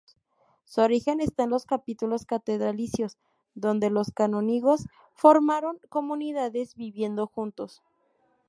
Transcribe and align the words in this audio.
Su 0.65 0.81
origen 0.81 1.21
está 1.21 1.43
en 1.43 1.51
los 1.51 1.67
capítulos 1.67 2.25
catedralicios, 2.25 3.19
donde 3.53 3.91
los 3.91 4.09
canónigos 4.11 4.87
formaron 5.13 5.77
comunidades 5.89 6.73
viviendo 6.73 7.27
juntos. 7.27 7.83